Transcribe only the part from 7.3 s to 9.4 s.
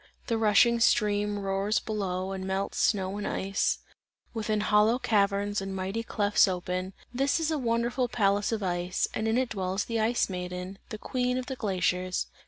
is a wonderful palace of ice, and in